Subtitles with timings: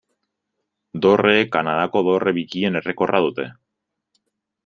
[1.05, 3.49] Dorreek Kanadako dorre bikien errekorra dute.